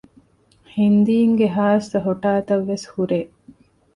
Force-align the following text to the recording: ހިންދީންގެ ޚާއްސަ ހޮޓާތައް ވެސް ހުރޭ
ހިންދީންގެ 0.75 1.47
ޚާއްސަ 1.57 1.97
ހޮޓާތައް 2.05 2.65
ވެސް 2.69 2.85
ހުރޭ 2.93 3.19